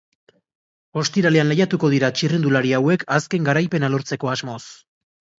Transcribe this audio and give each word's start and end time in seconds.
Ostiralean 1.01 1.51
lehiatuko 1.51 1.91
dira 1.93 2.09
txirrindulari 2.19 2.73
hauek 2.77 3.03
azken 3.17 3.45
garaipena 3.49 3.91
lortzeko 3.97 4.33
asmoz. 4.33 4.59